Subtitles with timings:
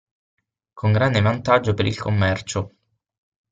[0.73, 2.73] Con grande vantaggio per il commercio.